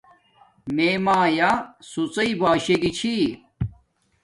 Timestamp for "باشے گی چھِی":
2.39-3.15